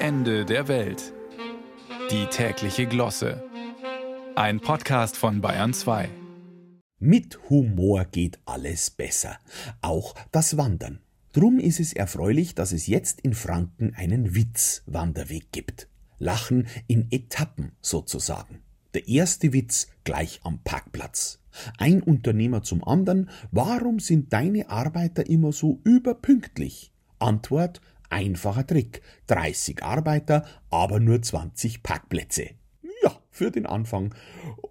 Ende 0.00 0.44
der 0.44 0.68
Welt. 0.68 1.12
Die 2.12 2.26
tägliche 2.26 2.86
Glosse. 2.86 3.42
Ein 4.36 4.60
Podcast 4.60 5.16
von 5.16 5.40
Bayern 5.40 5.74
2. 5.74 6.08
Mit 7.00 7.50
Humor 7.50 8.04
geht 8.04 8.38
alles 8.44 8.90
besser, 8.90 9.38
auch 9.80 10.14
das 10.30 10.56
Wandern. 10.56 11.00
Drum 11.32 11.58
ist 11.58 11.80
es 11.80 11.92
erfreulich, 11.92 12.54
dass 12.54 12.70
es 12.70 12.86
jetzt 12.86 13.20
in 13.22 13.34
Franken 13.34 13.92
einen 13.96 14.36
Witz-Wanderweg 14.36 15.50
gibt. 15.50 15.88
Lachen 16.18 16.68
in 16.86 17.08
Etappen 17.10 17.72
sozusagen. 17.80 18.60
Der 18.94 19.08
erste 19.08 19.52
Witz 19.52 19.88
gleich 20.04 20.38
am 20.44 20.60
Parkplatz. 20.62 21.40
Ein 21.76 22.04
Unternehmer 22.04 22.62
zum 22.62 22.84
anderen, 22.84 23.30
warum 23.50 23.98
sind 23.98 24.32
deine 24.32 24.70
Arbeiter 24.70 25.28
immer 25.28 25.50
so 25.50 25.80
überpünktlich? 25.82 26.92
Antwort, 27.18 27.80
einfacher 28.10 28.66
Trick. 28.66 29.02
30 29.26 29.82
Arbeiter, 29.82 30.44
aber 30.70 31.00
nur 31.00 31.22
20 31.22 31.82
Parkplätze. 31.82 32.50
Ja, 33.02 33.18
für 33.30 33.50
den 33.50 33.66
Anfang. 33.66 34.14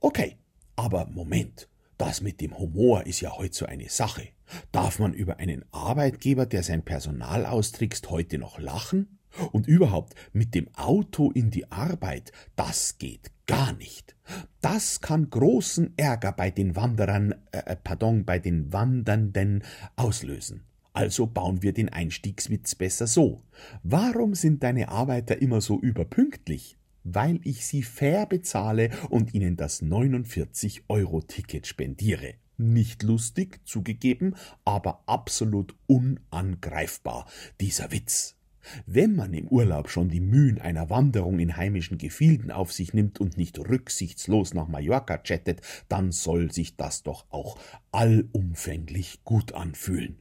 Okay. 0.00 0.36
Aber 0.76 1.06
Moment. 1.06 1.68
Das 1.98 2.22
mit 2.22 2.40
dem 2.40 2.58
Humor 2.58 3.04
ist 3.04 3.20
ja 3.20 3.36
heute 3.36 3.54
so 3.54 3.66
eine 3.66 3.90
Sache. 3.90 4.28
Darf 4.72 4.98
man 4.98 5.12
über 5.12 5.38
einen 5.38 5.66
Arbeitgeber, 5.70 6.46
der 6.46 6.62
sein 6.62 6.82
Personal 6.82 7.44
austrickst, 7.44 8.08
heute 8.08 8.38
noch 8.38 8.58
lachen? 8.58 9.18
Und 9.52 9.66
überhaupt 9.66 10.14
mit 10.32 10.54
dem 10.54 10.74
Auto 10.74 11.30
in 11.30 11.50
die 11.50 11.70
Arbeit, 11.70 12.32
das 12.56 12.96
geht 12.96 13.30
gar 13.46 13.74
nicht. 13.74 14.16
Das 14.60 15.02
kann 15.02 15.28
großen 15.28 15.92
Ärger 15.98 16.32
bei 16.32 16.50
den 16.50 16.74
Wanderern, 16.74 17.34
äh, 17.52 17.58
äh, 17.58 17.76
pardon, 17.76 18.24
bei 18.24 18.38
den 18.38 18.72
Wandernden 18.72 19.62
auslösen. 19.96 20.64
Also 20.92 21.26
bauen 21.26 21.62
wir 21.62 21.72
den 21.72 21.88
Einstiegswitz 21.88 22.74
besser 22.74 23.06
so. 23.06 23.42
Warum 23.82 24.34
sind 24.34 24.62
deine 24.62 24.88
Arbeiter 24.88 25.40
immer 25.40 25.60
so 25.60 25.80
überpünktlich? 25.80 26.76
Weil 27.04 27.40
ich 27.44 27.64
sie 27.64 27.82
fair 27.82 28.26
bezahle 28.26 28.90
und 29.08 29.32
ihnen 29.34 29.56
das 29.56 29.82
49-Euro-Ticket 29.82 31.66
spendiere. 31.66 32.34
Nicht 32.58 33.02
lustig, 33.04 33.60
zugegeben, 33.64 34.34
aber 34.64 35.02
absolut 35.06 35.74
unangreifbar, 35.86 37.26
dieser 37.58 37.90
Witz. 37.90 38.36
Wenn 38.84 39.16
man 39.16 39.32
im 39.32 39.48
Urlaub 39.48 39.88
schon 39.88 40.10
die 40.10 40.20
Mühen 40.20 40.58
einer 40.58 40.90
Wanderung 40.90 41.38
in 41.38 41.56
heimischen 41.56 41.96
Gefilden 41.96 42.50
auf 42.50 42.72
sich 42.72 42.92
nimmt 42.92 43.18
und 43.18 43.38
nicht 43.38 43.58
rücksichtslos 43.58 44.52
nach 44.52 44.68
Mallorca 44.68 45.16
chattet, 45.18 45.62
dann 45.88 46.12
soll 46.12 46.52
sich 46.52 46.76
das 46.76 47.02
doch 47.02 47.24
auch 47.30 47.58
allumfänglich 47.92 49.24
gut 49.24 49.54
anfühlen. 49.54 50.18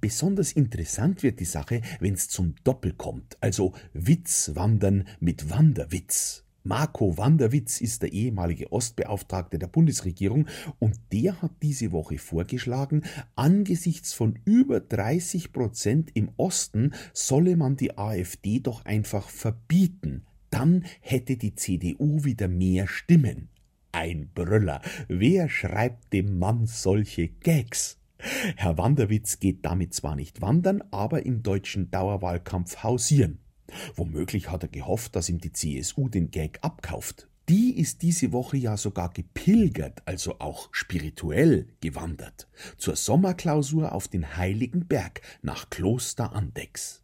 Besonders 0.00 0.52
interessant 0.52 1.22
wird 1.22 1.40
die 1.40 1.44
Sache, 1.44 1.82
wenn's 2.00 2.28
zum 2.28 2.54
Doppel 2.64 2.92
kommt, 2.92 3.36
also 3.40 3.72
Witzwandern 3.92 5.04
mit 5.20 5.50
Wanderwitz. 5.50 6.44
Marco 6.64 7.18
Wanderwitz 7.18 7.80
ist 7.80 8.02
der 8.02 8.12
ehemalige 8.12 8.70
Ostbeauftragte 8.72 9.58
der 9.58 9.66
Bundesregierung 9.66 10.46
und 10.78 10.94
der 11.10 11.42
hat 11.42 11.50
diese 11.60 11.90
Woche 11.90 12.18
vorgeschlagen, 12.18 13.02
angesichts 13.34 14.12
von 14.12 14.38
über 14.44 14.78
30 14.78 15.52
Prozent 15.52 16.10
im 16.14 16.30
Osten 16.36 16.92
solle 17.12 17.56
man 17.56 17.76
die 17.76 17.98
AfD 17.98 18.60
doch 18.60 18.84
einfach 18.84 19.28
verbieten. 19.28 20.24
Dann 20.50 20.84
hätte 21.00 21.36
die 21.36 21.56
CDU 21.56 22.24
wieder 22.24 22.46
mehr 22.46 22.86
Stimmen. 22.86 23.48
Ein 23.90 24.30
Brüller. 24.32 24.80
Wer 25.08 25.48
schreibt 25.48 26.12
dem 26.12 26.38
Mann 26.38 26.66
solche 26.66 27.28
Gags? 27.28 27.98
Herr 28.56 28.78
Wanderwitz 28.78 29.40
geht 29.40 29.64
damit 29.64 29.94
zwar 29.94 30.14
nicht 30.14 30.40
wandern, 30.40 30.82
aber 30.90 31.26
im 31.26 31.42
deutschen 31.42 31.90
Dauerwahlkampf 31.90 32.82
hausieren. 32.82 33.38
Womöglich 33.96 34.50
hat 34.50 34.62
er 34.62 34.68
gehofft, 34.68 35.16
dass 35.16 35.28
ihm 35.28 35.38
die 35.38 35.52
CSU 35.52 36.08
den 36.08 36.30
Gag 36.30 36.58
abkauft. 36.62 37.28
Die 37.48 37.76
ist 37.76 38.02
diese 38.02 38.32
Woche 38.32 38.56
ja 38.56 38.76
sogar 38.76 39.10
gepilgert, 39.12 40.02
also 40.04 40.38
auch 40.38 40.68
spirituell 40.70 41.66
gewandert, 41.80 42.48
zur 42.78 42.94
Sommerklausur 42.94 43.92
auf 43.92 44.06
den 44.06 44.36
Heiligen 44.36 44.86
Berg 44.86 45.22
nach 45.42 45.68
Kloster 45.68 46.32
Andex. 46.32 47.02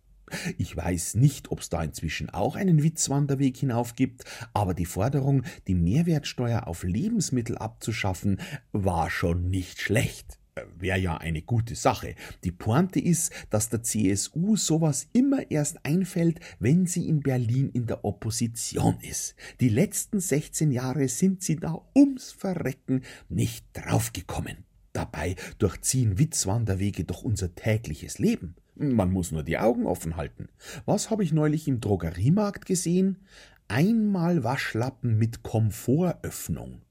Ich 0.57 0.77
weiß 0.77 1.15
nicht, 1.15 1.51
ob's 1.51 1.71
da 1.71 1.83
inzwischen 1.83 2.31
auch 2.31 2.55
einen 2.55 2.83
Witzwanderweg 2.83 3.57
hinauf 3.57 3.97
gibt, 3.97 4.25
aber 4.53 4.75
die 4.75 4.85
Forderung, 4.85 5.43
die 5.67 5.75
Mehrwertsteuer 5.75 6.69
auf 6.69 6.85
Lebensmittel 6.85 7.59
abzuschaffen, 7.59 8.39
war 8.73 9.11
schon 9.11 9.49
nicht 9.49 9.81
schlecht 9.81 10.39
wäre 10.79 10.99
ja 10.99 11.17
eine 11.17 11.43
gute 11.43 11.75
Sache. 11.75 12.15
Die 12.45 12.53
Pointe 12.53 13.01
ist, 13.01 13.33
dass 13.51 13.69
der 13.69 13.83
CSU 13.83 14.57
sowas 14.57 15.09
immer 15.13 15.51
erst 15.51 15.85
einfällt, 15.85 16.41
wenn 16.59 16.87
sie 16.87 17.09
in 17.09 17.21
Berlin 17.21 17.71
in 17.71 17.87
der 17.87 18.05
Opposition 18.05 18.99
ist. 19.01 19.35
Die 19.61 19.69
letzten 19.69 20.21
16 20.21 20.71
Jahre 20.71 21.09
sind 21.09 21.43
sie 21.43 21.57
da 21.57 21.81
ums 21.95 22.33
Verrecken 22.33 23.03
nicht 23.29 23.67
draufgekommen. 23.73 24.65
Dabei 24.93 25.37
durchziehen 25.59 26.19
Witzwanderwege 26.19 27.05
doch 27.05 27.23
unser 27.23 27.55
tägliches 27.55 28.19
Leben. 28.19 28.57
Man 28.75 29.11
muss 29.11 29.33
nur 29.33 29.43
die 29.43 29.59
Augen 29.59 29.87
offen 29.87 30.17
halten. 30.17 30.49
Was 30.87 31.11
habe 31.11 31.25
ich 31.25 31.33
neulich 31.33 31.67
im 31.69 31.81
Drogeriemarkt 31.81 32.65
gesehen? 32.65 33.19
Einmal 33.67 34.45
Waschlappen 34.45 35.19
mit 35.19 35.43
Komfortöffnung. 35.43 36.83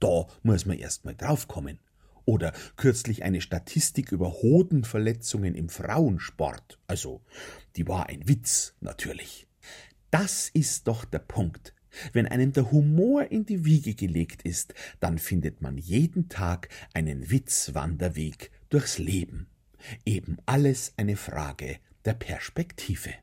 Da 0.00 0.26
muss 0.42 0.66
man 0.66 0.78
erst 0.78 1.04
mal 1.04 1.14
draufkommen. 1.14 1.78
Oder 2.26 2.52
kürzlich 2.76 3.22
eine 3.22 3.40
Statistik 3.40 4.12
über 4.12 4.32
Hodenverletzungen 4.42 5.54
im 5.54 5.68
Frauensport. 5.68 6.78
Also, 6.86 7.22
die 7.76 7.88
war 7.88 8.08
ein 8.08 8.28
Witz, 8.28 8.74
natürlich. 8.80 9.46
Das 10.10 10.50
ist 10.52 10.88
doch 10.88 11.04
der 11.04 11.20
Punkt. 11.20 11.72
Wenn 12.12 12.26
einem 12.26 12.52
der 12.52 12.70
Humor 12.72 13.30
in 13.30 13.46
die 13.46 13.64
Wiege 13.64 13.94
gelegt 13.94 14.42
ist, 14.42 14.74
dann 15.00 15.18
findet 15.18 15.62
man 15.62 15.78
jeden 15.78 16.28
Tag 16.28 16.68
einen 16.92 17.30
Witzwanderweg 17.30 18.50
durchs 18.68 18.98
Leben. 18.98 19.46
Eben 20.04 20.36
alles 20.46 20.92
eine 20.96 21.16
Frage 21.16 21.78
der 22.04 22.14
Perspektive. 22.14 23.14